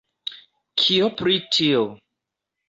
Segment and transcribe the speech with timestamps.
[0.83, 1.85] Kio pri tio?